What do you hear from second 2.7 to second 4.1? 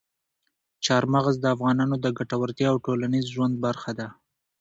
او ټولنیز ژوند برخه ده.